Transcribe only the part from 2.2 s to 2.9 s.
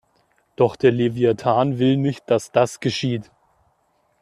dass das